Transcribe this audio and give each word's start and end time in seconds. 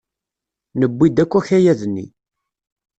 Newwi-d 0.79 1.17
akk 1.23 1.33
akayad-nni. 1.39 2.05